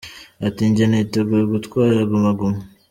Ati: 0.47 0.61
“Njye 0.69 0.85
niteguye 0.87 1.43
gutwara 1.53 1.99
Guma 2.09 2.29
Guma. 2.39 2.59